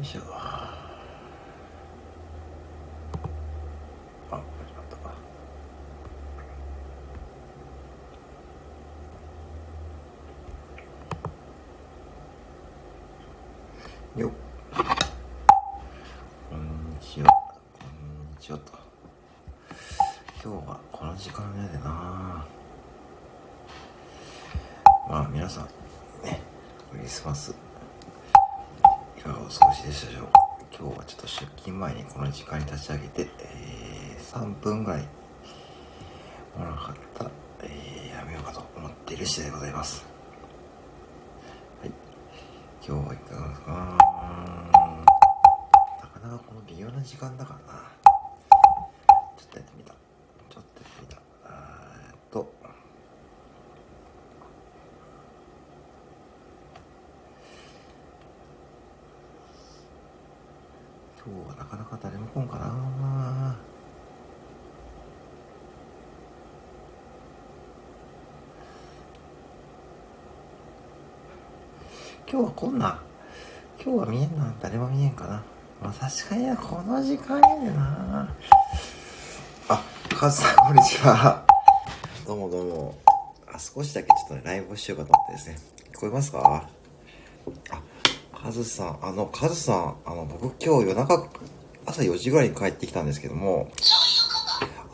[0.00, 0.20] いしょ。
[0.32, 0.74] あ
[4.30, 4.40] 始
[4.74, 4.96] まった。
[4.96, 5.14] か
[14.16, 14.30] よっ。
[16.50, 17.26] こんにちは。
[17.28, 18.72] こんにちはと。
[20.44, 22.46] 今日はこの時間やでな。
[25.08, 25.64] まあ皆さん
[26.24, 26.40] ね
[26.90, 27.54] クリスマス
[29.52, 30.40] 少しでしたでしょうか
[30.78, 35.02] 今日はちょっと出勤前にこの時間に立ち上げて、えー、3分ぐらい
[36.56, 37.30] もらなかった、
[37.62, 40.06] えー、やめようかと思っている次第でございます。
[41.82, 41.90] はい。
[42.86, 43.72] 今日はいかがですか？
[46.00, 47.80] なかなかこの微妙な時間だからな
[49.36, 49.98] ちょっとやってみたちょっ
[50.48, 52.52] とやってみたえーっと
[61.24, 63.56] 今日はなかなか誰も来んかな。
[72.28, 73.00] 今日はこんな。
[73.80, 75.44] 今日は見えんな誰も見えんかな。
[75.80, 78.34] まあ確かになこの時間やでな。
[79.68, 81.46] あカズさんこんにちは。
[82.26, 82.98] どうもどうも。
[83.46, 85.58] あ少しだけちょっとねライブをしようかと思ってですね。
[85.94, 86.68] 聞こえますか？
[87.70, 87.82] あ
[88.42, 91.28] カズさんあのカズさんあの僕今日夜中
[91.86, 93.70] 朝4時ぐらいに帰ってきたんですけども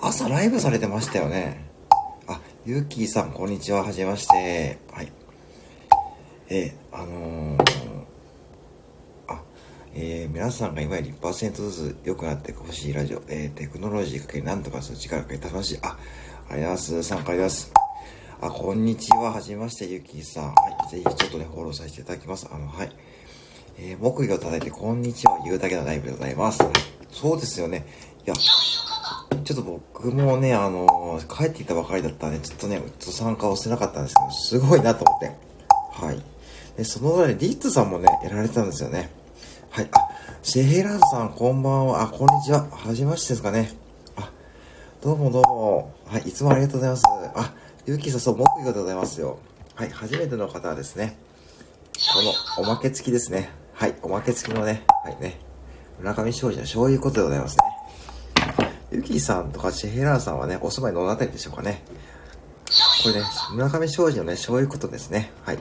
[0.03, 1.65] 朝ライブされてましたよね
[2.27, 5.11] あゆうきーさんこんにちははじめましてはい
[6.51, 7.63] えー、あのー、
[9.29, 9.43] あ、
[9.95, 15.99] えー、皆さんが今より1%ずつ良くなってほしいラジオ、えー、テクノロジーかけなんとかする力かけ楽しい、あ、
[16.49, 17.03] ありがとうございます。
[17.03, 17.73] 参加あります。
[18.41, 19.33] あ、こんにちは。
[19.33, 20.45] はじめまして、ゆきさん。
[20.47, 20.53] は
[20.87, 20.91] い。
[20.91, 22.49] ぜひちょっとね、フォローさせていただきます。
[22.51, 22.93] あの、はい。
[23.81, 25.39] えー、木魚を叩いて、こんにちは。
[25.45, 26.59] 言うだけのライブでございます。
[27.13, 27.87] そうですよね。
[28.27, 35.27] いや、ちょっと僕もね、あのー、帰ってきたばかりだったんで、ちょっとね、ちょっと参加をしてなかったんですけど、すごいなと思って。
[35.93, 36.21] はい。
[36.77, 39.11] で、その裏にリッツさんもね、やられてたんですよね。
[39.71, 39.89] はい。
[39.93, 40.09] あ、
[40.43, 42.03] シェヘラーズさん、こんばんは。
[42.03, 42.67] あ、こんにちは。
[42.73, 43.71] はじめましてですかね。
[44.17, 44.29] あ、
[45.01, 45.95] どうもどうも。
[46.05, 46.23] はい。
[46.23, 47.05] いつもありがとうございます。
[47.37, 47.55] あ、
[47.87, 49.39] ゆうきさん、そう、木魚でございますよ。
[49.77, 49.91] はい。
[49.91, 51.17] 初めての方はですね、
[52.13, 53.51] この、おまけ付きですね。
[53.79, 53.95] はい。
[54.03, 55.39] おまけ付きのね、はいね。
[56.01, 57.65] 村上庄司のそういうことでございますね。
[58.91, 61.85] ゆきさんとかシェヘラーさんはね、お住まいどのあたりでしょうかね。
[63.05, 63.21] これね、
[63.53, 65.31] 村上庄司のね、そういうことですね。
[65.45, 65.59] はい。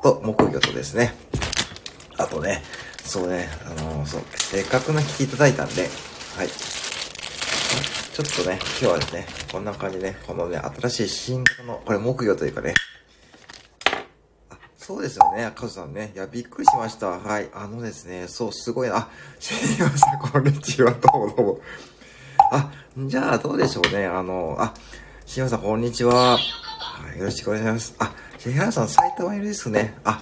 [0.00, 1.12] と、木魚とですね。
[2.18, 2.62] あとね、
[3.02, 5.90] そうね、あのー、そう、せっかくの聞きいただいたんで、
[6.36, 6.48] はい。
[6.48, 12.74] ちょっとね、今日はですね、こんな感じで、ね、このね、新しい新型の、これ木魚というかね、
[14.90, 16.10] そうですよね、カズさんね。
[16.16, 17.10] いや、びっくりしました。
[17.10, 17.48] はい。
[17.54, 18.96] あのですね、そう、すごいな。
[18.96, 19.08] あ、
[19.38, 21.60] すいません、こんにちは、どうもどうも。
[22.50, 24.06] あ、じゃあ、どうでしょうね。
[24.06, 24.74] あの、あ、
[25.26, 26.32] しまさん、こんにちは。
[26.32, 26.38] は
[27.14, 27.94] い、よろしくお願いします。
[28.00, 29.94] あ、シェアさん、埼玉いるですね。
[30.02, 30.20] あ、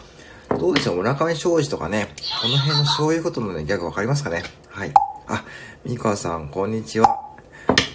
[0.60, 4.92] どうでしょう村上庄司とかね、この辺のそういうことのね、ギャグわかりますかねはい。
[5.28, 5.46] あ、
[5.86, 7.18] みかさん、こんにちは。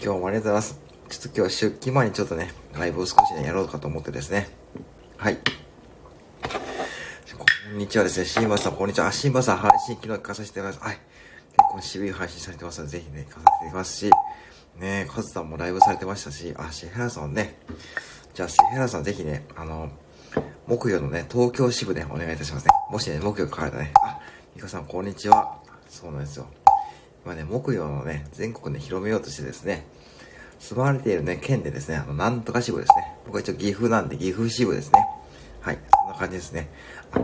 [0.03, 0.79] 今日もありがとうございます。
[1.09, 4.49] ちょっと今日は出勤前にちょっとね、ライブを少しね、やろうかと思ってですね。
[5.17, 5.37] はい。
[7.73, 8.27] こんにちはですね。
[8.27, 9.07] シンバさん、こんにちは。
[9.07, 10.87] あ、シンバさん、配信昨日聞かさせていただきます。
[10.89, 10.97] はい。
[10.97, 11.03] 結
[11.71, 14.11] 構渋い配信されてますので、ぜひね、聞かさせていただきますし、
[14.79, 17.57] ねカズさんもライブされてましたし、あ、シェヘラさんね。
[18.35, 19.89] じゃあ、シェヘラさん、ぜひね、あの、
[20.67, 22.71] 木曜のね、東京支部でお願いいたしますね。
[22.91, 23.91] もしね、木曜変われたね。
[24.03, 24.19] あ、
[24.55, 25.57] ゆかさん、こんにちは。
[25.89, 26.45] そうなんですよ。
[27.25, 29.87] 今ね、木曜のね、全国で広めようとしてですね、
[30.59, 33.15] 住まわれているね、県でですね、あの、なんとか支部ですね。
[33.25, 35.07] 僕は一応岐阜なんで、岐阜支部ですね。
[35.61, 36.69] はい、そんな感じですね。
[37.13, 37.19] あ、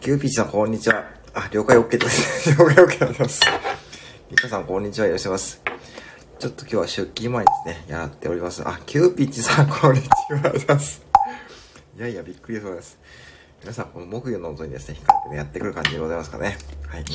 [0.00, 1.04] キューピーさん、こんにちは。
[1.34, 2.50] あ、了解 OK です。
[2.56, 3.40] 了解 OK でございます。
[4.30, 5.08] ゆかさん、こんにちは。
[5.08, 5.60] いらっしゃいます。
[6.38, 8.62] ちょっと今日は出勤前ですね、やっております。
[8.64, 10.14] あ、キューピッチさん、こんにちは。
[10.30, 11.02] ありがとうございます。
[11.96, 12.96] いやいや、びっくりそうです。
[13.60, 16.56] 皆さん、この木魚の音にですね、光ってね、やってくる感じでございますかね。
[16.86, 17.06] はいね。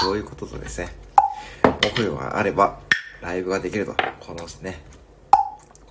[0.00, 0.88] そういうこととですね、
[1.94, 2.80] 木魚があれば、
[3.22, 3.94] ライブができると。
[4.18, 4.82] このですね、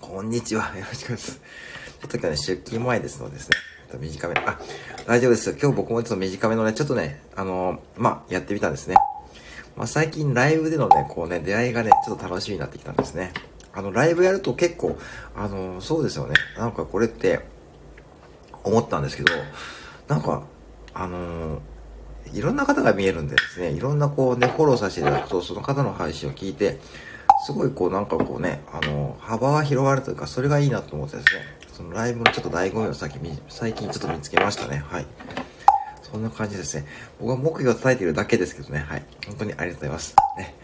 [0.02, 0.76] こんにちは。
[0.78, 1.42] よろしくお願いします。
[2.02, 4.36] ちょっと今日ね、出勤前ですのでですね、と短め。
[4.46, 4.60] あ、
[5.06, 5.52] 大丈夫です。
[5.60, 8.96] 今日僕もちょっと短めのね、ちょっとね、あのー、まあ、やってみたんですね。
[9.76, 13.32] まあ、最近ライブでのね、こうね、出会いがね、ちょっと楽しみになってきたんですね。
[13.74, 14.98] あの、ライブやると結構、
[15.36, 16.36] あのー、そうですよね。
[16.58, 17.42] なんかこれって、
[18.64, 19.34] 思ったんですけど、
[20.08, 20.44] なんか、
[20.94, 21.60] あのー、
[22.34, 26.80] いろんな方が見えるんでですね、いろんなこうね、フォローさせていただくと、その方の配信を聞いて、
[27.46, 31.42] すごいこうなんかこうね、あの、幅が広がるというか、それがいいなと思ってですね、
[31.78, 34.84] そのライブのちょっと醍醐味を最近、最近ちょっと見つけましたね。
[34.88, 35.06] はい。
[36.02, 36.88] そんな感じですね。
[37.20, 38.80] 僕は木魚を叩いているだけですけどね。
[38.80, 39.04] はい。
[39.28, 40.16] 本当にありがとうございます。
[40.40, 40.56] ね。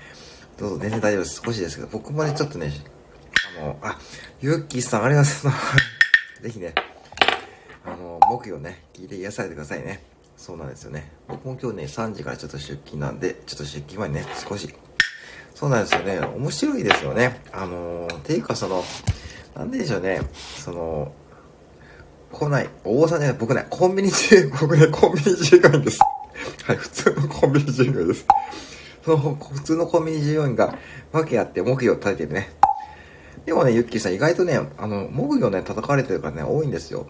[0.58, 1.42] どうぞ、全然大丈夫です。
[1.46, 2.72] 少しですけど、僕もね、ちょっとね、
[3.60, 4.00] あの、あ、
[4.42, 6.42] ゆっきーさん、ありがとうございます。
[6.42, 6.74] ぜひね、
[7.86, 10.02] あの、木魚ね、聞いて癒されてくださいね。
[10.36, 11.12] そうなんですよね。
[11.28, 14.74] 僕も今日ね、3時からちょっと出勤なんで、ちょっと出勤前にね、少し、
[15.54, 16.22] そうなんですよね。
[16.22, 17.40] 面白いですよね。
[17.52, 18.84] あのー、ていうかその、
[19.56, 20.22] なんででしょうね。
[20.34, 21.14] その、
[22.32, 22.70] 来ない。
[22.84, 26.00] 大場さんじゃない、僕ね、コンビニ中、 僕ね、コンビニ従業員です。
[26.64, 28.26] はい、普通のコンビニ従業員です。
[29.06, 30.76] その、普通のコンビニ従業員が、
[31.12, 32.52] わけあって木魚を叩いてるね。
[33.46, 37.06] でもね、ユッキーさん、意外とね、あの、木魚ね、叩かれてるからね、多いんですよ。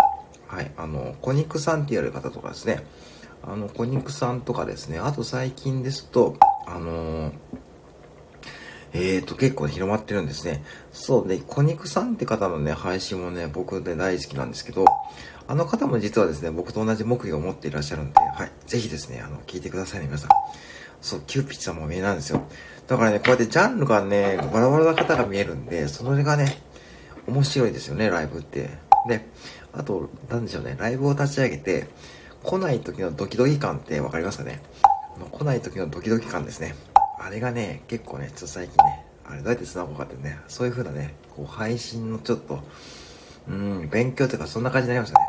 [0.48, 2.84] はい、あの、小肉さんって言われる方とかですね。
[3.42, 5.00] あの、小肉さんとかですね。
[5.00, 6.36] あと最近ですと、
[6.66, 7.32] あのー
[8.94, 10.64] えーと、結構広まってるんですね。
[10.92, 14.86] そうね、小肉さんって方のね、配信もね、僕で大好きなんですけど、
[15.48, 20.30] あの方も実はですね、僕と同じ目標を持っていらっしゃるんで、はい、ぜひですね、あの、聞いてくださいね、皆さん。
[21.02, 22.44] そう、キューピッチさんも見えなんですよ。
[22.88, 26.62] だからね、こうやってジャンルがね、バラバラな方が見えるんで、それがね、
[27.28, 28.70] 面白いですよね、ライブって。
[29.08, 29.28] で、
[29.74, 31.88] あと、なんでしょうね、ライブを立ち上げて、
[32.44, 34.62] 来ない時のドキドキ感ってわかりますかね？
[35.32, 36.76] 来ない時のドキドキ感ですね。
[37.26, 42.60] あれがね、結構ね、ちょっと最近ね、あれどうやって繋ごうかってね、そういう風なね、こう配信のちょっと、
[43.48, 45.26] うん、勉強というかそんな感じになりましたね。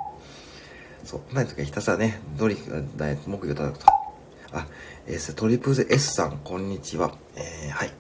[1.05, 2.85] そう、ない時はひたすらね、ドリフ、
[3.27, 3.93] 目標叩くと。
[4.53, 4.67] あ、
[5.07, 7.15] えー、トリプル S さん、こんにちは。
[7.37, 7.93] えー、はい。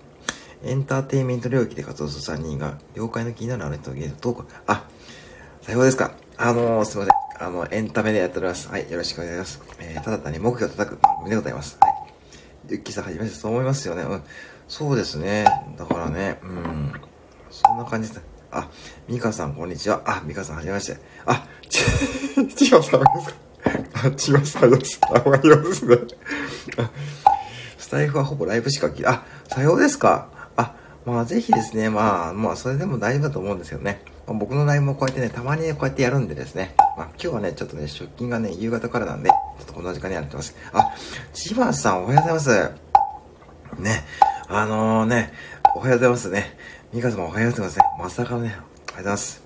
[0.64, 4.88] エンターテインメント領域で活動する3人が、業界の気になるあの人のゲームトーク、あ、
[5.62, 6.14] 最後ですか。
[6.36, 7.14] あのすいません。
[7.46, 8.68] あの、エンタメでやっております。
[8.68, 9.62] はい、よろしくお願いします。
[9.78, 11.28] え、ただ単に目標を叩く。
[11.28, 11.78] でございます
[12.68, 14.02] ゆっきさんはじめまして、そう思いますよね。
[14.02, 14.22] うん。
[14.68, 15.44] そうですね。
[15.76, 16.92] だからね、うん。
[17.50, 18.20] そんな感じで。
[18.50, 18.68] あ、
[19.08, 20.02] ミカさん、こんにちは。
[20.06, 20.96] あ、ミカさん、はじめまして。
[21.26, 21.84] あ、ち、
[22.54, 23.28] ちわさんです
[23.92, 24.06] か？
[24.06, 24.98] あ、ちわさんです。
[25.02, 25.98] あ、わかりますね。
[27.78, 30.28] スタイフはほぼライブしか聞いあ、さようですか？
[31.04, 34.00] まあぜひですね、まあ、まあそれでも大丈夫だと思うんですけどね。
[34.26, 36.74] まあ、僕のライブもこうやってね、たまにね、こうやってやるんでですね。
[36.96, 40.56] まあ今日はね、ちょっとね、出勤がね、夕方からなんで、ちょっとこの時間にやってます。
[40.72, 40.94] あ、
[41.34, 43.80] 千葉さんおはようございます。
[43.80, 44.04] ね、
[44.48, 45.32] あのー、ね、
[45.76, 46.56] おはようございますね。
[46.92, 47.84] ミカ様おはようございますね。
[47.98, 49.42] まさかね、おはようございます。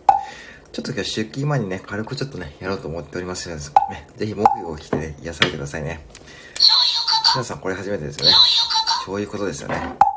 [0.71, 6.07] ちょっと今日出勤前にね、軽くちょっとね、やろうと思っておりますので、ね、ぜひ木魚を着てね、癒されてくださいね。
[7.35, 8.33] 皆さんこれ初めてですよね。
[9.05, 10.08] そういうことですよね。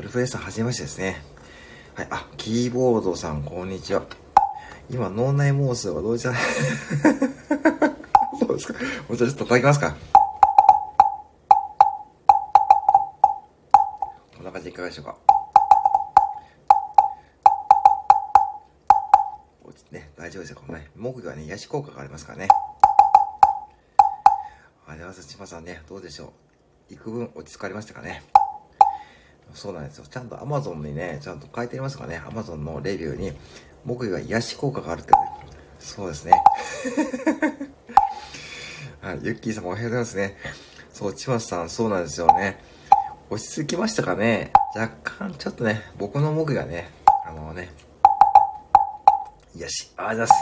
[0.00, 1.22] トリプル S さん初めましてですね。
[1.94, 2.08] はい。
[2.10, 4.02] あ、キーボードさんこんにちは。
[4.88, 6.32] 今、脳内妄想はどうじゃ？
[8.40, 8.78] そうですか。
[9.08, 9.94] もうちょっと叩きますか。
[14.36, 15.16] こんな感じでいかがでしょうか
[19.90, 20.56] ね、大丈夫ですよ。
[20.64, 22.48] このね、木魚はね、癒し効果がありますからね。
[24.86, 26.30] あれは千葉さんね、どうでしょう。
[26.90, 28.22] 幾分落ち着かれましたかね？
[29.54, 30.04] そうなんですよ。
[30.08, 32.22] ちゃんと Amazon にね、ちゃんと書いてありますかね。
[32.26, 33.32] Amazon のレビューに、
[33.84, 35.18] 木魚は癒し効果があるってね。
[35.78, 36.32] そうですね。
[39.00, 40.36] はい、ユッキーさんおはようございますね。
[40.92, 42.62] そう、千葉さん、そうなんですよね。
[43.30, 46.90] 落ち着きましたかね若干、ちょっとね、僕の僕がね、
[47.24, 47.70] あのね、
[49.54, 50.32] 癒し、あざす。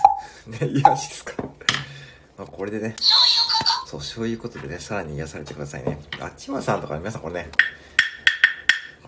[0.47, 1.35] ね、癒しですか。
[2.37, 2.97] まあ、これでね、
[3.87, 5.99] そう、そういうことでね、さらに癒されてくださいね。
[6.21, 7.51] あ、ちまさんとか皆さんこれね、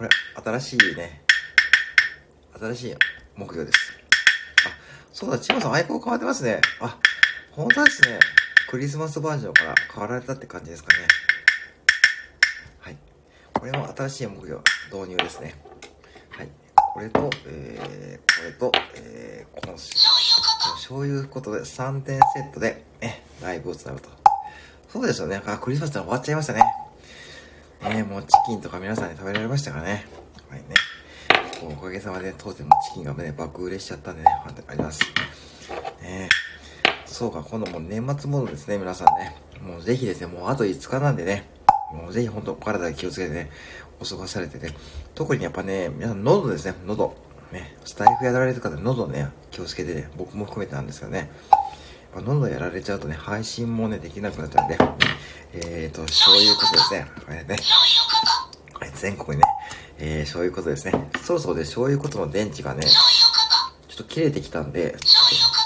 [0.01, 0.11] これ、
[0.59, 1.21] 新しいね、
[2.59, 2.95] 新しい
[3.37, 3.93] 目標です。
[4.67, 4.71] あ、
[5.13, 6.63] そうだ、ちまさんアイコン変わってますね。
[6.81, 6.97] あ、
[7.51, 8.19] 本当ですね。
[8.71, 11.07] クリスマスバージョンから変わられたって感じですかね。
[12.79, 12.97] はい
[13.53, 15.55] これも新しい目標導入ですね。
[16.31, 16.49] はい。
[16.95, 24.09] これと、えー、これと、えー、この、そういうことで3点セットで、ね、ライブをつなぐと。
[24.89, 25.43] そうですよね。
[25.45, 26.80] あ、クリスマスって終わっちゃいましたね。
[27.89, 30.07] ねもうチキンとか皆さんに食べられましたからね？
[30.49, 30.75] はいね。
[31.63, 34.29] おかげさまで当店のチキンがね、爆売れしちゃったんでね、
[34.67, 35.01] あります。
[36.03, 36.29] ね
[37.05, 39.37] そうか、今度も年末モードですね、皆さんね。
[39.63, 41.49] もうぜひですね、もうあと5日なんでね、
[41.93, 43.51] もうぜひ本当、体気をつけてね、
[44.01, 44.75] お過ごされてね。
[45.15, 47.15] 特にやっぱね、皆さん喉ですね、喉。
[47.53, 51.31] ね、スタイフやられる方、喉ね、気をつけてね、僕も含めてなんですよね。
[52.13, 54.79] やっぱ喉やられちゃうとね、配信もね、できなくなっちゃうんで、
[55.53, 57.07] えーと、そういうことですね。
[57.25, 57.57] これね。
[58.95, 59.45] 全国にね、
[59.99, 61.11] えー、そういうことですね。
[61.23, 64.97] そろそろで、そういうことの電池がね、ちょっと切れてきたんで、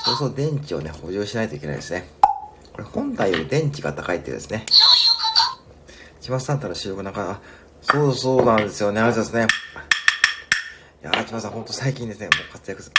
[0.04, 2.08] そろそろ電池をね、補充しないといけないですね。
[2.72, 4.66] これ本体より電池が高いってですね。
[6.20, 7.40] 千葉さんたら収録なんか、
[7.82, 9.00] そうそうなんですよね。
[9.00, 9.64] ありがとうございますね。
[11.02, 12.94] いやー、千葉さん、ほんと最近ですね、もう活躍する。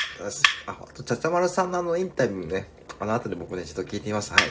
[0.67, 2.67] あ、ほんと、ちゃちゃまるさんのあのインタビューね、
[2.99, 4.31] あの後で僕ね、ちょっと聞いてみます。
[4.31, 4.41] はい。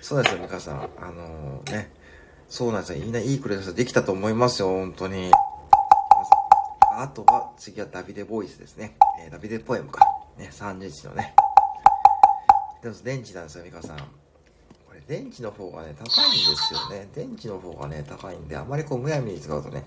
[0.00, 0.88] そうなんですよ、ミカさん。
[0.98, 1.90] あのー、ね。
[2.48, 3.00] そうなんですよ。
[3.04, 5.30] みんないいクレスできたと思いますよ、本当に。
[6.92, 8.96] あとは、次はダビデボイスですね。
[9.20, 10.00] えー、ダビデポエムか。
[10.38, 11.34] ね、30日のね。
[12.82, 13.98] でも電池なんですよ、ミカさん。
[13.98, 17.08] これ、電池の方がね、高いんですよね。
[17.14, 19.84] 電池の方がね、高いんで、あまりこう、むやみに使うとね。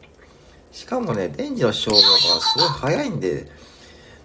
[0.71, 3.49] しかもね、電池の消耗がすごい早いんで、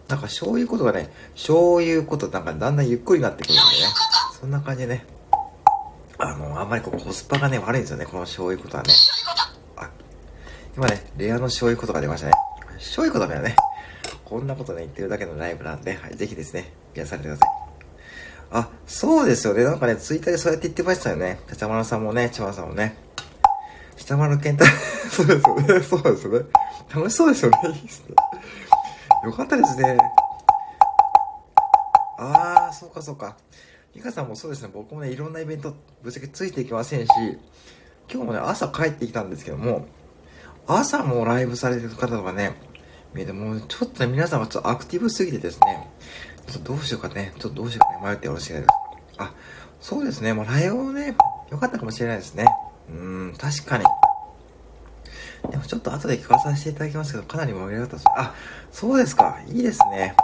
[0.08, 3.64] なんかそういうことがね、そういうことなんかだんだんゆっくりになってくるんでね。
[4.38, 5.06] そんな感じでね。
[6.18, 8.92] あの、あんまりこうコスパがね、悪いんですよね、この醤油ことはね。
[9.76, 9.90] あ、
[10.76, 12.32] 今ね、レアの醤油ことが出ましたね。
[12.75, 13.56] 醤油ことだよね。
[14.25, 17.49] こんなことね、言ってるだけのライブなんで、はい、ぜひですね、癒されてください。
[18.50, 19.64] あ、そうですよね。
[19.64, 21.40] なんかね、ツイッターでそうやって言ってましたよね。
[21.56, 22.96] ちゃまるさんもね、ちゃまさんもね。
[23.96, 24.66] 下丸健太、
[25.11, 25.82] そうですよね。
[25.82, 26.46] そうですよね。
[26.94, 27.50] 楽しそうですよ。
[27.50, 27.58] ね。
[29.25, 29.99] よかったですね。
[32.19, 33.37] あー、そうかそうか。
[33.95, 34.71] ミカさんもそうですね。
[34.73, 37.11] 僕もね、いろんなイベントぶっちゃけついていきませんし、
[38.11, 39.87] 今日もね、朝帰ってきたんですけども、
[40.66, 42.54] 朝もライブされてる方とかね、
[43.14, 45.88] 見てもちょっとね、皆さんがちょっとアクティブすぎてですね、
[46.47, 48.66] ちょっとどうしようかね、ちょっとどうしようかね、迷ってよろしいです。
[49.19, 49.33] あ、
[49.81, 51.16] そうですね、もうライブもね、
[51.50, 52.47] 良かったかもしれないですね。
[52.90, 53.85] うん、確かに。
[55.50, 58.04] でもちょっと後で聞かさせていただきますけど、かなり盛り上がったです。
[58.16, 58.34] あ、
[58.72, 59.40] そうですか。
[59.48, 60.14] いいですね。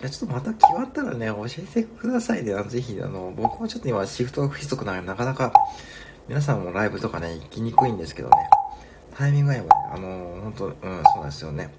[0.00, 2.54] じゃちょっとまた決まったらね、教えてくださいね。
[2.64, 5.52] ぜひ、あの、僕もちょっと今シフトが不規則なので、なかなか
[6.28, 8.36] 皆さんもライブとかね、行きにくいんですけどね。
[9.16, 9.68] タイミングがやばい。
[9.92, 11.70] あのー、本当うん、そうなんですよね。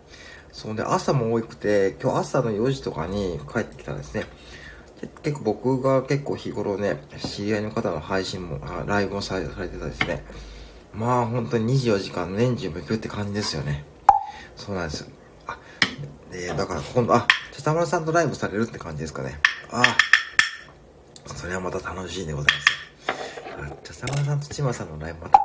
[0.52, 4.26] そんで、朝も多くて、今日朝の4時とかに帰ってきたんですね。
[5.24, 10.26] 結構僕が結構日頃ね、知り合いの方の配信も、あライブもされてたですね。
[10.94, 13.86] まあ本当に24時間年中無休って感じですよね。
[14.56, 15.08] そうなんですよ。
[15.48, 15.58] あ、
[16.32, 19.40] で、だから今度、あ、北村さんとライブされるって感じですかね。
[19.72, 23.74] ああ、それはまた楽しいでございます。
[23.74, 25.42] あ、北村さんと千葉さんのライブまた、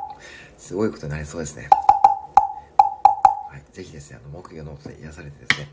[0.57, 1.69] すごいことになりそうですね。
[3.49, 5.69] はい、ぜひですね、あの、木魚ノートで癒されてですね。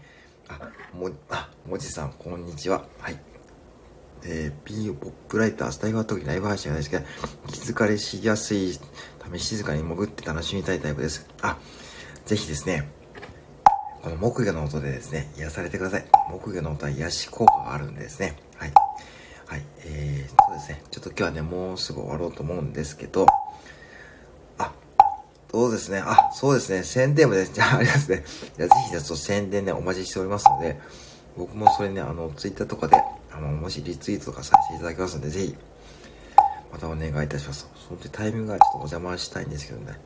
[0.49, 2.85] あ、も、あ、もじさん、こんにちは。
[3.01, 3.32] はい。
[4.25, 7.05] えー、P ポップライター、スタイル時ライブ配信が大好きで、
[7.49, 8.79] 気づかれしやすい
[9.19, 11.27] ため静かに潜って楽しみたいタイプです。
[11.41, 11.59] あ、
[12.27, 12.89] ぜひですね、
[14.03, 16.05] この木魚の音でですね、癒されてください。
[16.31, 18.37] 木魚の音は癒し効果があるんですね。
[18.57, 18.73] はい。
[19.47, 19.63] はい。
[19.85, 20.83] えー、そうですね。
[20.91, 23.27] ちょっと今日はね、もうすぐ終わろうと思うんですけど、
[24.59, 24.73] あ、
[25.51, 26.03] そうですね。
[26.05, 26.83] あ、そうですね。
[26.83, 27.53] 宣伝もです。
[27.53, 28.25] じゃあ、ありますね。
[28.57, 30.81] じゃあ、ぜひ、ちょっと宣伝ね、お待ちしておりますので、
[31.37, 32.97] 僕もそれね、あの、ツイッターとかで、
[33.35, 35.57] あの、もしリツイートとかさせていただきますので、ぜひ、
[36.73, 37.69] またお願いいたします。
[37.89, 39.99] そのタイミングがちょっとお邪魔したいんですけどね。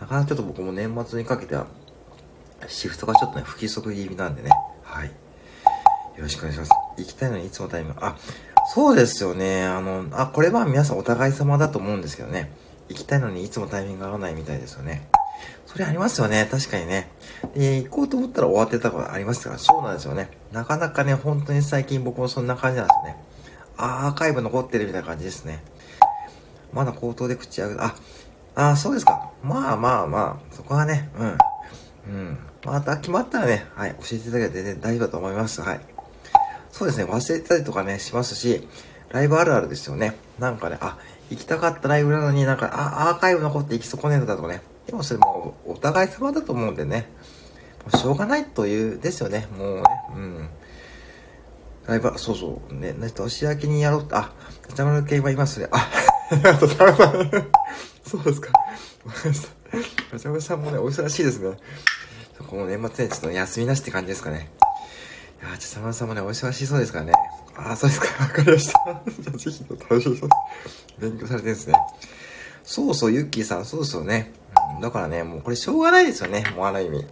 [0.00, 1.66] なかなかちょっと僕も年末にかけては、
[2.68, 4.50] シフトがちょっとね、不規則気味なんでね。
[4.82, 5.08] はい。
[5.08, 5.12] よ
[6.18, 6.70] ろしくお願いします。
[6.98, 8.16] 行きたいのにいつもタイミング、あ、
[8.72, 9.64] そうですよね。
[9.64, 12.52] あの、あ、これは皆さんお互い様だと思うんですけどね。
[12.88, 15.08] 行きたいのにいつもタイミングが合わないみたいですよね。
[15.66, 16.46] それありますよね。
[16.50, 17.08] 確かにね。
[17.54, 20.30] で、行こうと思ったら終わってたことありますから、そうなんですよね。
[20.52, 23.16] なかなかね、本当に最近僕もそんな感じなんですよね。
[23.76, 25.62] アーカイブ残ってるみたいな感じですね。
[26.72, 27.94] まだ口頭で口上げ、あ、
[28.54, 29.30] あ、そうですか。
[29.42, 31.38] まあまあまあ、そこはね、うん。
[32.08, 32.38] うん。
[32.64, 35.60] また決まったらね、はい、教えていただけて全然大丈夫だと思います。
[35.60, 35.80] はい。
[36.70, 38.66] そうですね、忘れてたりとかね、しますし、
[39.10, 40.16] ライブあるあるですよね。
[40.38, 40.98] なんかね、あ、
[41.30, 44.62] 行きたかったライブなのになんか、あ、アーカイブ残って行き損ねたとかね。
[44.86, 47.08] でもそれもお互い様だと思うんでね。
[47.84, 49.46] もうしょうがないという、ですよね。
[49.58, 49.82] もうね、
[50.16, 50.48] うん。
[51.86, 54.32] ライブ、そうそう、ね、年明けにやろう、あ、
[54.70, 55.68] 歌丸系はいますね。
[55.70, 55.90] あ、
[56.30, 56.96] ありがとうございま
[58.04, 58.10] す。
[58.10, 58.52] そうですか。
[59.04, 60.16] わかりました。
[60.16, 61.56] 歌丸さんもね、お忙しいですね。
[62.48, 64.50] この年末年始の休みなしって感じですかね。
[65.42, 67.12] いやー、ち、さまさんもね、お忙しそうですからね。
[67.56, 68.24] あ、そうですか。
[68.24, 69.02] わかりました。
[69.20, 70.30] じゃあ、ぜひ、楽しみそう。
[70.98, 71.74] 勉強されてるんですね。
[72.64, 74.32] そうそう、ユッキーさん、そうですよね。
[74.76, 76.44] うん、だからね、もうこれしょうがないですよね。
[76.56, 77.06] もうある意味。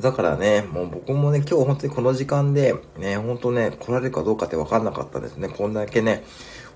[0.00, 5.48] だからね、もう僕もね、今日本当にこの時間で、ね、本当ね、来られるかどうかって分かんなかったですね。
[5.48, 6.24] こんだけね、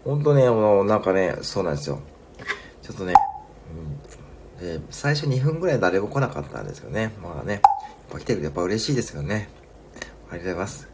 [0.05, 2.01] 本当ね、もうなんかね、そうなんですよ。
[2.83, 3.15] ちょっとね、
[4.61, 7.13] うん、で最初2分ぐらい誰も来なかったんですよね。
[7.23, 7.63] まあね、やっ
[8.11, 9.49] ぱ来てるとやっぱ嬉しいですよね。
[10.31, 10.89] ありがとうございます。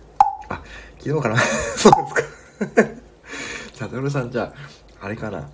[0.48, 0.62] あ、
[0.98, 1.38] 昨日かな
[1.76, 2.84] そうですか。
[3.72, 4.52] チャドルさんじゃ
[5.00, 5.48] あ、あれかな。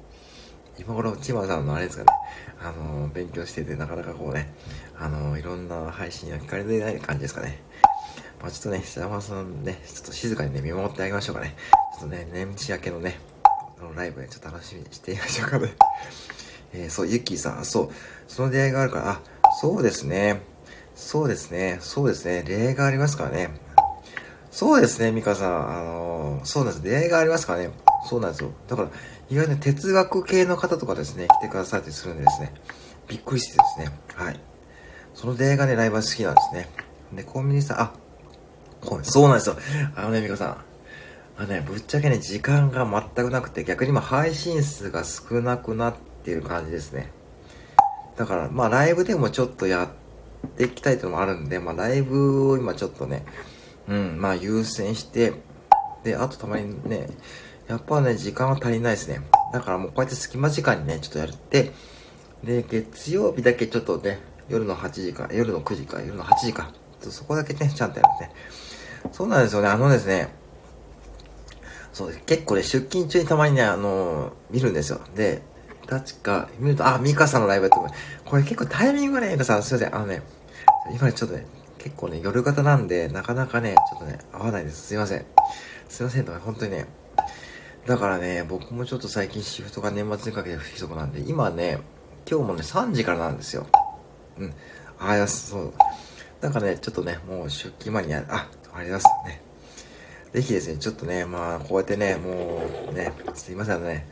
[0.79, 2.11] 今頃、千葉さんのあれですかね。
[2.61, 4.53] あの、勉強してて、なかなかこうね、
[4.99, 7.63] あの、いろんな配信が聞かれてない感じですかね。
[8.41, 11.55] まあちょっとね、白間さんね、ちょっと静かにね、見守ってあげましょうかね。
[11.93, 13.21] ちょっとね、年始明けのね、
[13.81, 15.75] のライブね、ちょっと楽しみにしてみましょうかね。
[16.73, 17.91] えー、そう、ゆっきーさん、そう、
[18.27, 19.21] その出会いがあるから、あ、
[19.61, 20.41] そうですね。
[20.95, 21.79] そうですね。
[21.81, 22.45] そうですね。
[22.47, 23.51] 例がありますからね。
[24.51, 25.79] そうですね、ミカさん。
[25.79, 26.85] あのー、そうなんです。
[26.85, 27.71] 出会いがありますからね。
[28.09, 28.51] そうなんですよ。
[28.69, 28.89] だから、
[29.33, 32.53] 意外に哲学系の方とかですね、来てくださったりするんでですね、
[33.09, 34.39] びっくりしてですね、はい。
[35.15, 36.69] その出会いがね、ライブは好きなんですね。
[37.15, 37.93] で、コンビニさん、あ、
[39.05, 39.57] そうなんですよ。
[39.97, 40.57] あのね、ミカさん。
[41.39, 47.11] あのね、ぶっちゃけね、時間が全くなくて、逆に今配信数が少なくなっている感じですね。
[48.19, 53.25] だから、まあライブでもちょっとやっていきたいというのもあるんで、まあライブを今ちょっとね、
[53.89, 55.33] うん、まあ優先して、
[56.05, 57.09] で、あとたまにね、
[57.69, 59.21] やっぱね、時間は足りないですね。
[59.53, 61.73] だからもうこうやって隙間時間にね、ちょっとやって、
[62.43, 68.33] で、月曜日だけちょっとね、夜の8時か、夜の9時か、夜の8時か、そこだけね、ちゃんとやるね。
[69.13, 70.29] そうなんですよね、あのですね、
[71.93, 75.01] そう、結構ね、出勤中にたまにね、あのー、見るんですよ。
[75.15, 75.43] で、
[75.87, 80.23] 確か、見ると、あ、ミカさんのライブやってこれ結構タイミングがね、ミカさん、すいません、あのね、
[80.95, 81.47] 今ね、ちょっとね、
[81.79, 84.87] 結構ね、夜型なんで、なかなかね、ちょっとね、合わないです。
[84.87, 85.27] すいません。
[85.89, 86.87] すいませんとか、本当にね、
[87.87, 91.79] だからね、僕もちょっと最近シフトが年末にかけて不規則なんで、今ね、
[92.31, 93.67] 今日もね、3時からなんですよ。
[94.39, 94.55] うん。
[95.01, 95.73] ああ、そう。
[96.41, 99.29] だかね、ちょっとね、もう出勤前にや、あ、ありがとうございます。
[99.29, 99.43] ね。
[100.33, 104.07] ぜひですね、ちょっとね、まあ、こうやってね、もうね、すいませんね、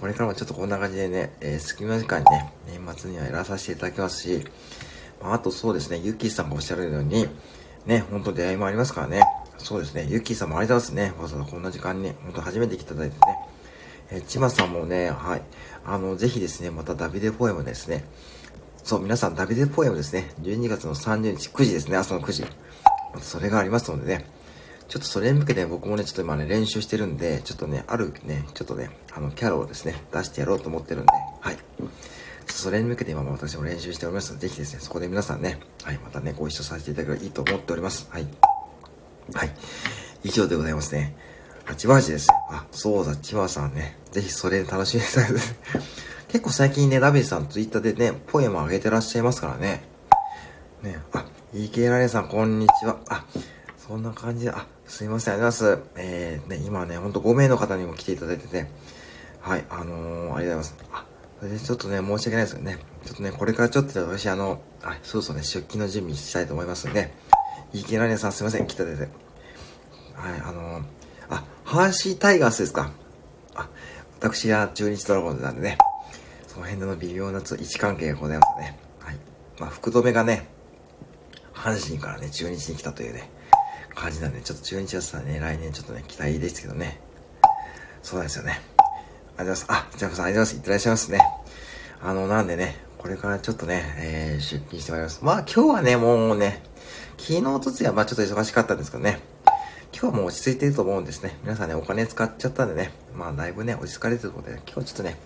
[0.00, 4.44] これからもちょっとこんな感じでね、えー、隙間時間にね、年末にはやらさせていただきますし、
[5.22, 7.28] まあ、あとそうですね、ゆきさんがおっしゃるように、
[7.86, 9.22] ね、本当出会いもありますからね、
[9.58, 10.06] そうですね。
[10.08, 11.22] ゆきーさんもありがとうございますね。
[11.22, 13.38] わざわざこんな時間にね、ほんと初めて来ていただいてね。
[14.10, 15.42] えー、ちまさんもね、はい。
[15.84, 18.04] あの、ぜひですね、またダビデポエムですね。
[18.82, 20.30] そう、皆さんダビデポエムですね。
[20.42, 22.44] 12月の30日9時ですね、朝の9時。
[23.20, 24.26] それがありますのでね。
[24.88, 31.58] ちょっとそれに向けて僕もね、ちょっと今ね、練習してるんで、ちょっとね、あるね、ちょっとね、あの、キャラをですね、出してやろうと思ってるんで、はい。
[32.46, 38.06] それに向けて今も私も練習しておりますので、ぜひですね、そこで皆さんね、はい、またね、ご一緒させていただければいいと思っております。
[38.10, 38.53] はい。
[39.32, 39.50] はい。
[40.22, 41.16] 以上でございますね。
[41.64, 42.28] 八番字です。
[42.50, 43.96] あ、そうだ、千葉さんね。
[44.10, 45.54] ぜひそれで楽しみにしたいです。
[46.28, 49.84] 結構最近ね、ラビーさんツイッターでね、ポエム上げてらっしゃいますからね。
[50.82, 52.98] ね、あ、EK ラレさん、こんにちは。
[53.08, 53.24] あ、
[53.78, 55.90] そんな感じで、あ、すいません、ありがとうございます。
[55.96, 58.66] えー、ね、今ね、ほんと5名の方にも来ていただいてて、
[59.40, 60.76] はい、あのー、ありがとうございます。
[60.92, 61.04] あ、
[61.40, 62.78] それでちょっとね、申し訳ないですよね。
[63.06, 67.14] ちょっとね、これからちょっと私、あの、あ、そうそうね、出勤の準備したいと思いますんで、
[67.74, 69.02] EK ラレさん、すいません、来ただいて。
[69.02, 69.10] はい、
[70.44, 70.84] あのー、
[71.28, 72.92] あ、ハーシータイガースですか。
[73.56, 73.68] あ、
[74.20, 75.78] 私は中日ドラゴンズなんでね、
[76.46, 78.78] その辺での微妙な位置関係がございますね。
[79.00, 79.16] はい。
[79.58, 80.48] まあ、福留がね、
[81.52, 83.28] 阪神からね、中日に来たというね、
[83.92, 87.00] 感じなんで、ちょっと中日はさね、来年ちょっとね、期待ですけどね。
[88.04, 88.60] そうなんですよね。
[89.36, 89.94] ありがとうございます。
[89.94, 90.54] あ、ジャンプさんありがとうございます。
[90.54, 91.18] いってらっしゃいますね。
[92.00, 95.24] あの、なんでね、これからちょっとね、えー、出勤してまいります。
[95.24, 96.62] まあ今日はね、もうね、
[97.18, 99.20] 昨日とつや、まちょっと忙しかったんですけどね、
[99.92, 101.36] 今日はもう落ち着いてると思うんですね。
[101.42, 105.18] 皆さんね、お金使っちゃったんでね、まあだいぶね、落ち着かれてることで、今日はちょっとね、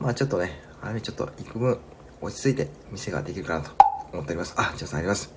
[0.00, 1.78] まあちょっとね、あれちょっと幾分
[2.20, 3.70] 落ち着いて店ができるかなと
[4.12, 4.54] 思っております。
[4.56, 5.32] あ、ジョさんあります。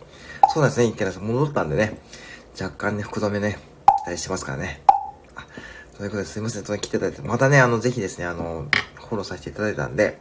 [0.53, 1.99] そうなんですね、一回戻ったんでね、
[2.59, 3.59] 若干ね、福留ね、
[4.05, 4.81] 期待してますからね。
[5.35, 5.45] あ、
[5.97, 10.19] ということですいません、と来ていただいて、またね、あの、ぜひですね、あの、フォローさせていただいたんで、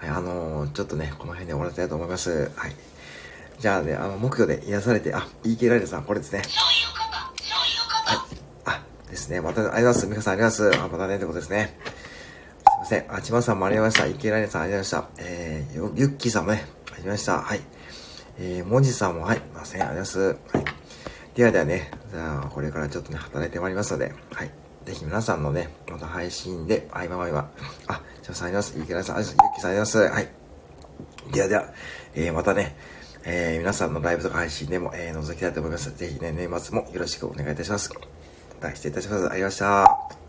[0.00, 2.50] はい、あのちょっとね、この辺で終わりたいと思います。
[2.56, 2.74] はい。
[3.60, 6.42] じゃあね、あの、目標で癒されて、あ、EK ライダーさん、これですね。
[9.10, 9.40] ですね。
[9.40, 10.06] また、ありがとうございます。
[10.06, 10.84] 皆さんありがとうございます。
[10.84, 11.76] あ、またね、ってことですね。
[12.58, 13.14] すいません。
[13.14, 14.06] あちまさんもありました。
[14.06, 15.24] 池ライネさんありがとうございました。
[15.24, 17.40] えー、ゆっきーさんもね、ありました。
[17.40, 17.60] はい。
[18.38, 19.82] えー、もじさんも、はい、ません。
[19.82, 20.56] ありがとうございます。
[20.56, 20.64] はい。
[21.34, 24.50] ではではね、じゃあ、これからちょっとね、働いてまいりますので、はい。
[24.86, 27.50] ぜひ皆さんのね、また配信で、合間合間、
[27.88, 28.78] あ、ちょさんあります。
[28.78, 29.44] 池ライさん、ありがとうございます。
[29.44, 30.14] ゆっきーさんありがとうございます。
[30.14, 31.32] はい。
[31.32, 31.64] ではでは、
[32.14, 32.76] えー、またね、
[33.24, 35.94] えー、皆さんのライブとか配信でも、えー、覗きたいと思います。
[35.96, 37.90] ぜひね、年末もよろしくお願いいたします。
[38.74, 39.18] 失礼いたします。
[39.18, 40.19] ありがとうございました。